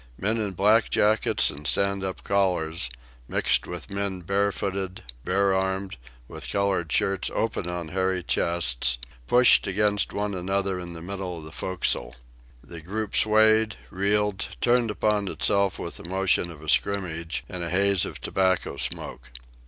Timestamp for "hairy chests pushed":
7.89-9.67